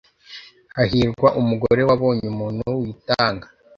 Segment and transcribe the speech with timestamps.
[0.75, 3.47] Hahirwa umugore wabonye umuntu witanga!